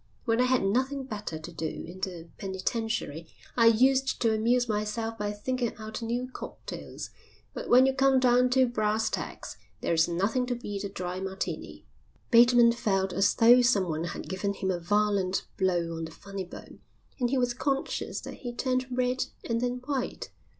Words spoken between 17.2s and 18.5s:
he was conscious that